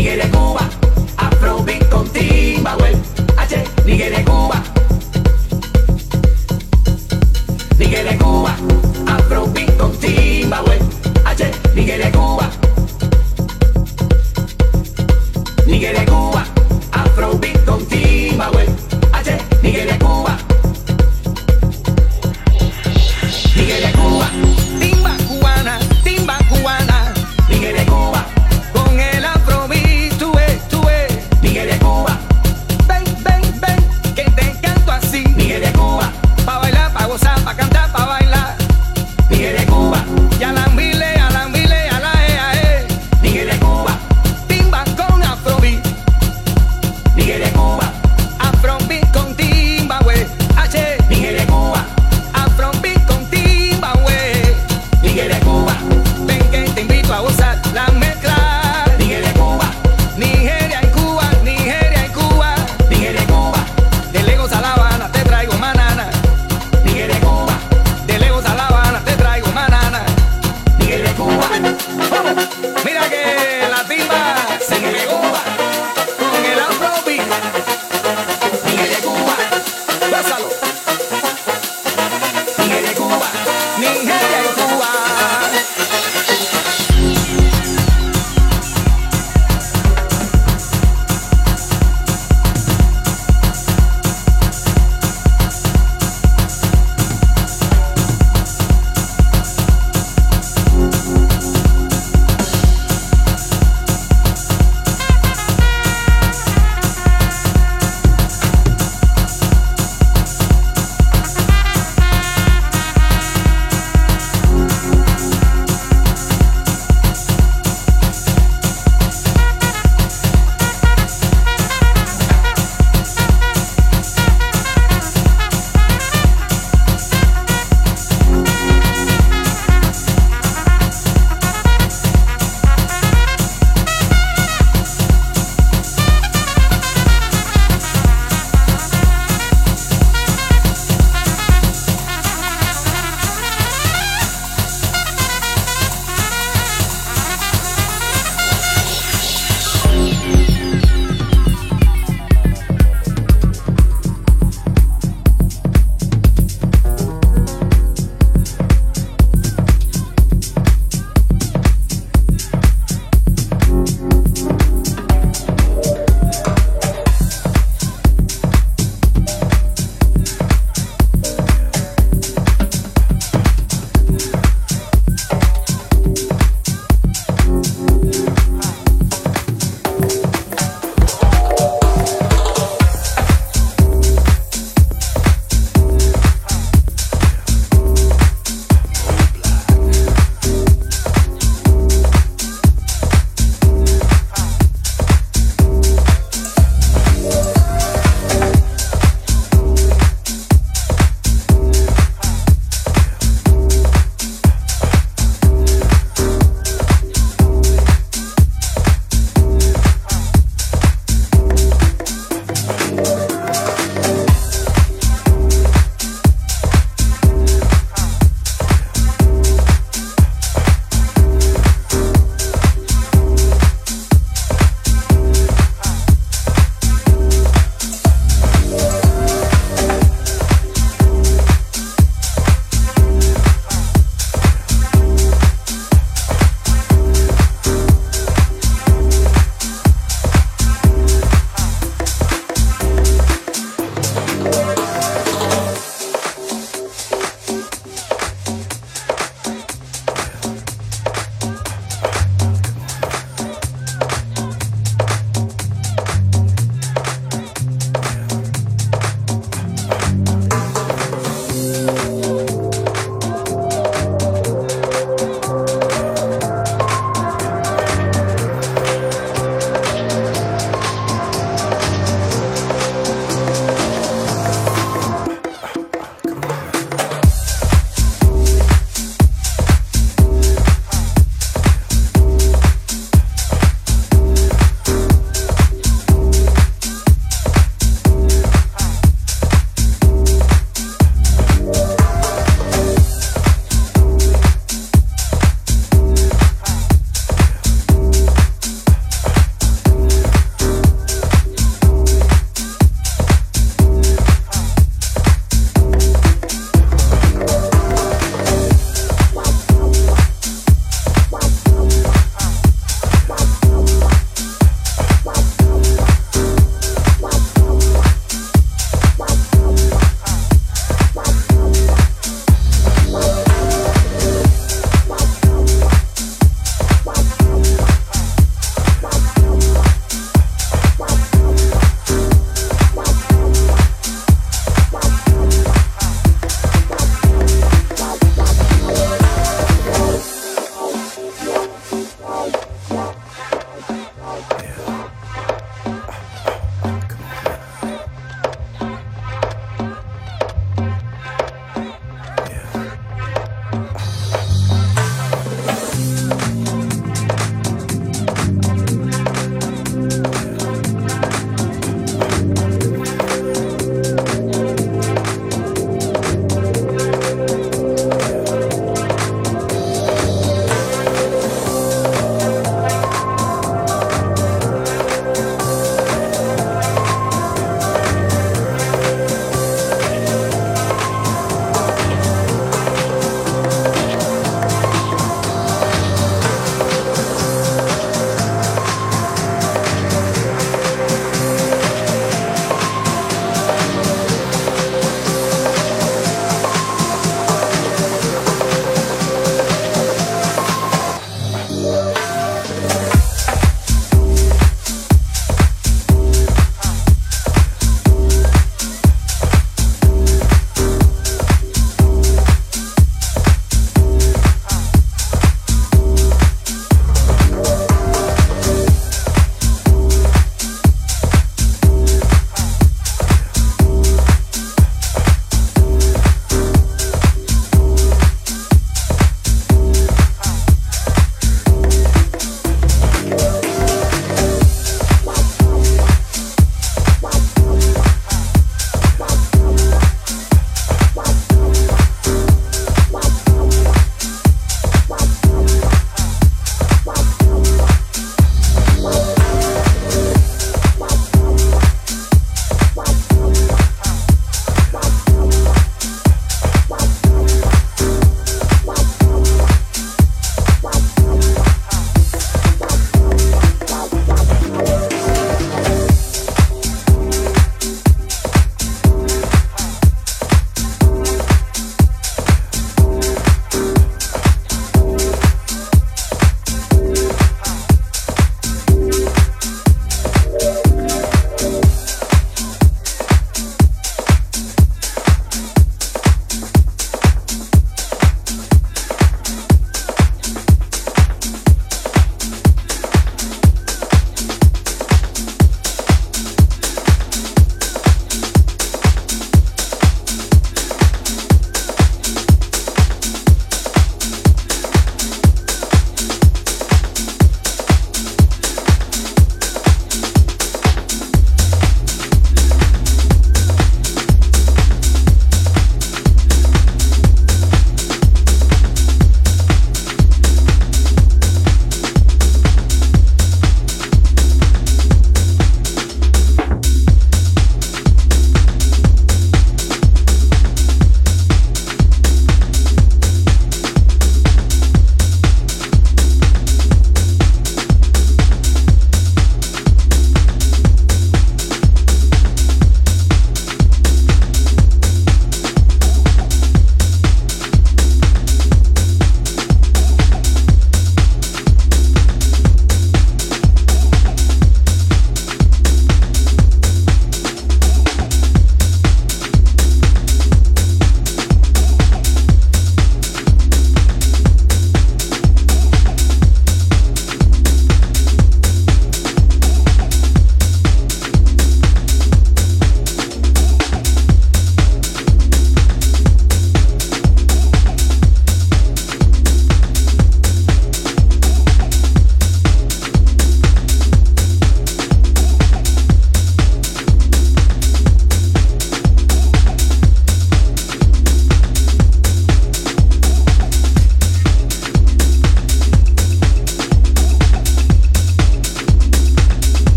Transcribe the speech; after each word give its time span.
Miguel 0.00 0.39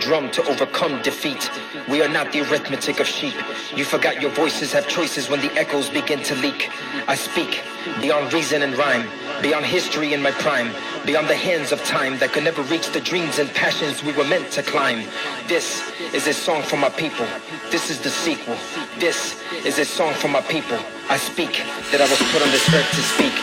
drum 0.00 0.30
to 0.32 0.42
overcome 0.48 1.00
defeat. 1.02 1.50
We 1.88 2.02
are 2.02 2.08
not 2.08 2.32
the 2.32 2.40
arithmetic 2.40 3.00
of 3.00 3.06
sheep. 3.06 3.34
You 3.76 3.84
forgot 3.84 4.20
your 4.20 4.30
voices 4.30 4.72
have 4.72 4.88
choices 4.88 5.28
when 5.28 5.40
the 5.40 5.52
echoes 5.52 5.90
begin 5.90 6.22
to 6.24 6.34
leak. 6.36 6.70
I 7.06 7.14
speak 7.14 7.62
beyond 8.00 8.32
reason 8.32 8.62
and 8.62 8.76
rhyme, 8.76 9.08
beyond 9.42 9.66
history 9.66 10.12
in 10.12 10.22
my 10.22 10.30
prime, 10.32 10.72
beyond 11.06 11.28
the 11.28 11.36
hands 11.36 11.72
of 11.72 11.82
time 11.84 12.18
that 12.18 12.32
could 12.32 12.44
never 12.44 12.62
reach 12.62 12.90
the 12.90 13.00
dreams 13.00 13.38
and 13.38 13.48
passions 13.50 14.02
we 14.02 14.12
were 14.12 14.24
meant 14.24 14.50
to 14.52 14.62
climb. 14.62 15.06
This 15.46 15.92
is 16.14 16.26
a 16.26 16.32
song 16.32 16.62
for 16.62 16.76
my 16.76 16.90
people. 16.90 17.26
This 17.70 17.90
is 17.90 18.00
the 18.00 18.10
sequel. 18.10 18.56
This 18.98 19.40
is 19.64 19.78
a 19.78 19.84
song 19.84 20.14
for 20.14 20.28
my 20.28 20.40
people. 20.42 20.78
I 21.08 21.16
speak 21.16 21.62
that 21.92 22.00
I 22.00 22.08
was 22.08 22.18
put 22.32 22.42
on 22.42 22.50
this 22.50 22.66
earth 22.72 22.90
to 22.90 23.02
speak. 23.02 23.34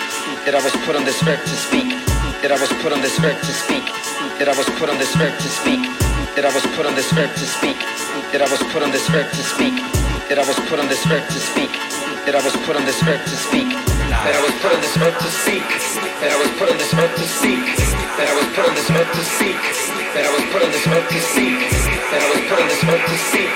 That 0.46 0.56
I 0.56 0.64
was 0.64 0.76
put 0.86 0.96
on 0.96 1.06
this 1.06 1.22
earth 1.24 1.44
to 1.44 1.58
speak. 1.68 1.90
That 2.42 2.52
I 2.52 2.60
was 2.60 2.72
put 2.82 2.92
on 2.94 3.02
this 3.02 3.20
earth 3.20 3.40
to 3.42 3.54
speak. 3.54 3.86
That 4.40 4.48
I 4.50 4.58
was 4.58 4.70
put 4.80 4.90
on 4.90 4.98
this 4.98 5.16
earth 5.18 5.38
to 5.38 5.50
speak. 5.50 6.07
That 6.38 6.46
I 6.46 6.54
was 6.54 6.70
put 6.78 6.86
on 6.86 6.94
this 6.94 7.10
earth 7.18 7.34
to 7.34 7.48
speak. 7.50 7.82
That 8.30 8.46
I 8.46 8.50
was 8.54 8.62
put 8.70 8.86
on 8.86 8.94
this 8.94 9.10
earth 9.10 9.26
to 9.34 9.42
speak. 9.42 9.74
That 10.30 10.38
I 10.38 10.46
was 10.46 10.54
put 10.70 10.78
on 10.78 10.86
this 10.86 11.02
earth 11.10 11.26
to 11.34 11.40
speak. 11.42 11.74
That 12.30 12.38
I 12.38 12.42
was 12.46 12.54
put 12.62 12.78
on 12.78 12.86
this 12.86 13.02
earth 13.10 13.26
to 13.26 13.38
speak. 13.42 13.66
That 13.74 14.38
I 14.38 14.46
was 14.46 14.54
put 14.62 14.70
on 14.70 14.78
this 14.78 14.94
earth 15.02 15.18
to 15.18 15.30
speak. 15.34 15.66
That 16.22 16.30
I 16.30 16.38
was 16.38 16.54
put 16.62 16.70
on 16.70 16.78
this 16.78 16.94
earth 16.94 17.18
to 17.18 17.26
speak. 17.26 17.66
That 18.22 18.30
I 18.30 18.38
was 18.38 18.46
put 18.54 18.70
on 18.70 18.76
this 18.78 18.86
earth 18.94 19.10
to 19.18 19.24
speak. 19.26 19.58
That 20.14 20.26
I 20.30 20.32
was 20.38 20.46
put 20.54 20.62
on 20.62 20.70
this 20.70 20.86
earth 20.86 21.10
to 21.10 21.20
speak. 21.26 21.58
That 22.06 22.22
I 22.22 22.30
was 22.30 22.42
put 22.46 22.60
on 22.62 22.70
this 22.70 22.86
earth 22.86 23.02
to 23.10 23.18
speak. 23.18 23.54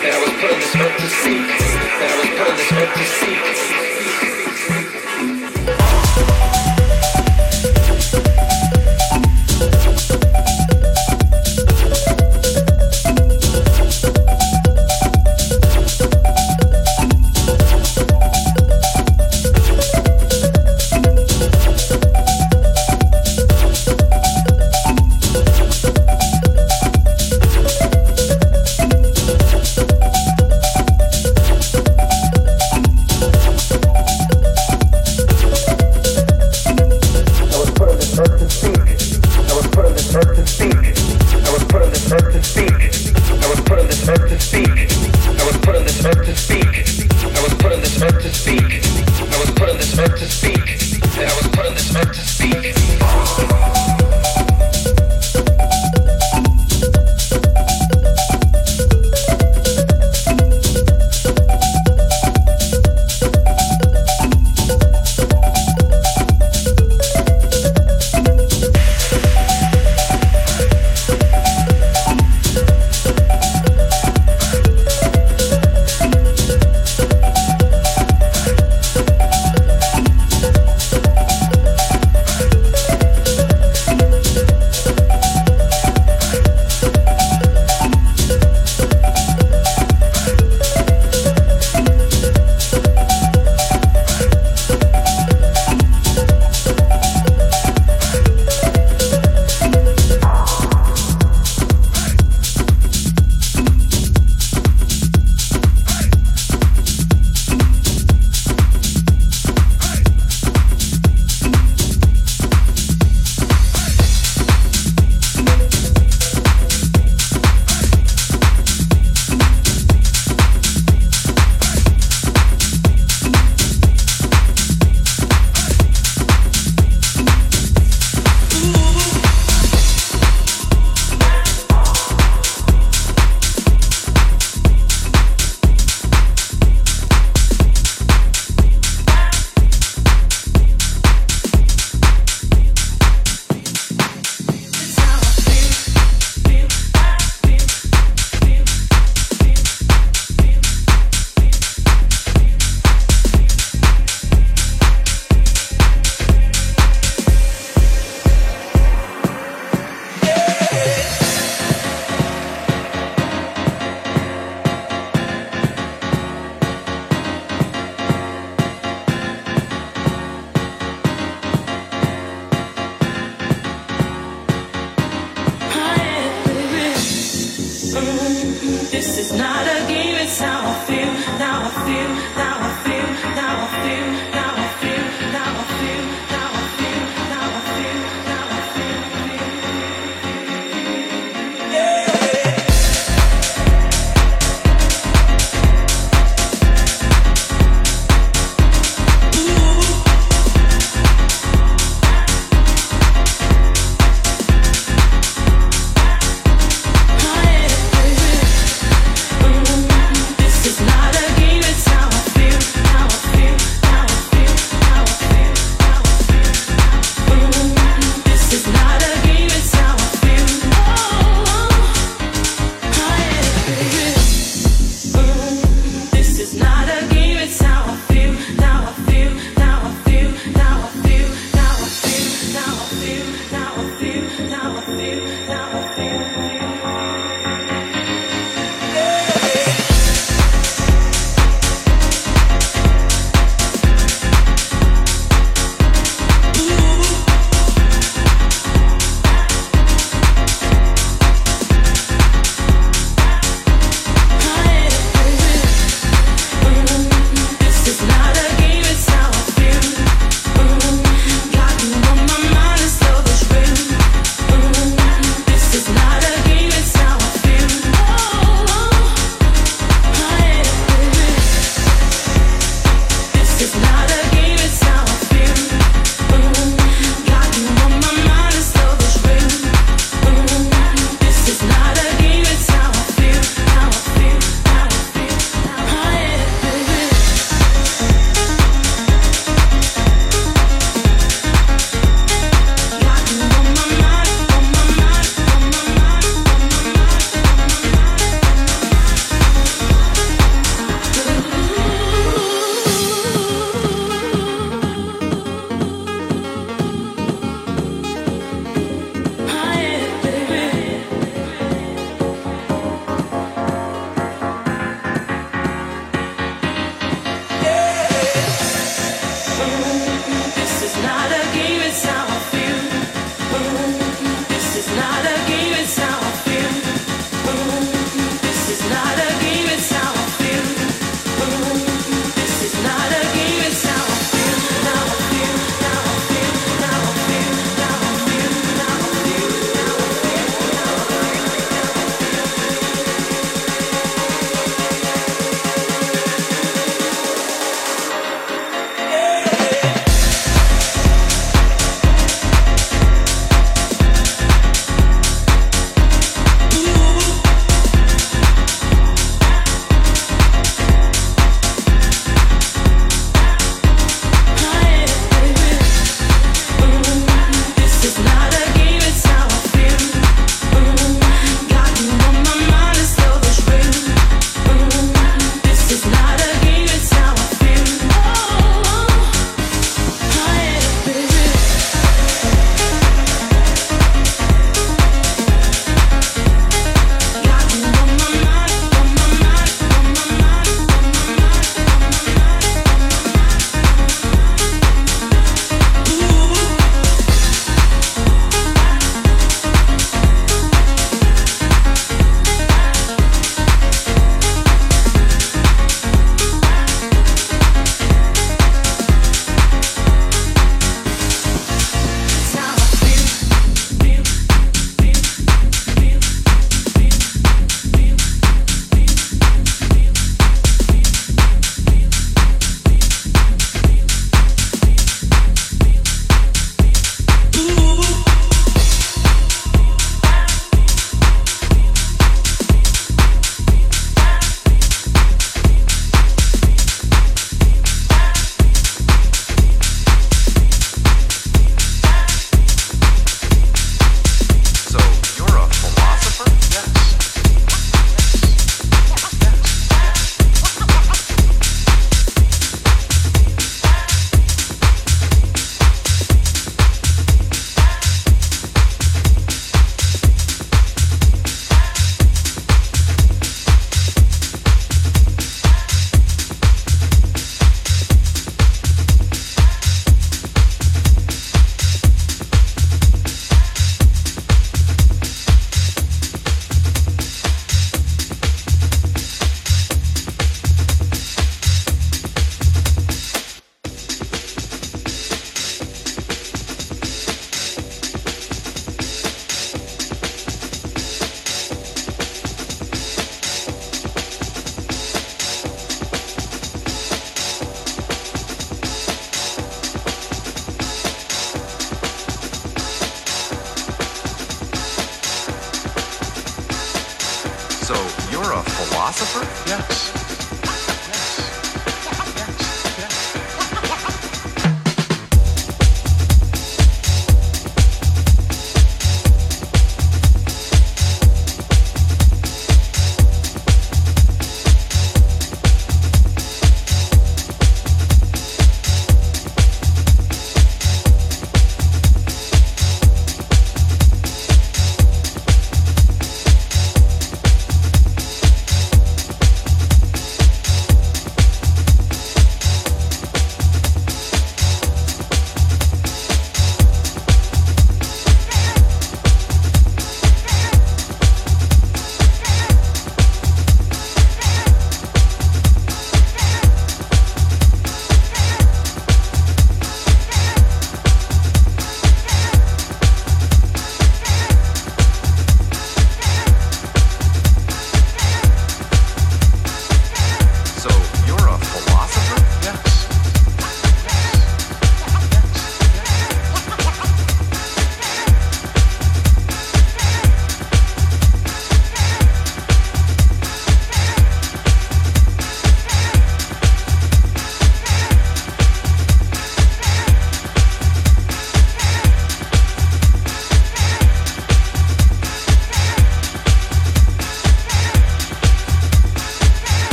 That 0.00 0.12
I 0.16 0.18
was 0.24 0.32
put 0.40 0.48
on 0.48 0.56
this 0.56 0.72
earth 0.72 0.96
to 1.04 1.08
speak. 1.12 1.44
That 1.52 2.08
I 2.08 2.16
was 2.16 2.30
put 2.32 2.48
on 2.48 2.56
this 2.56 2.72
earth 2.72 2.92
to 2.96 3.04
speak. 3.12 3.81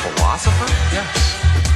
philosopher? 0.00 0.66
Yes. 0.94 1.69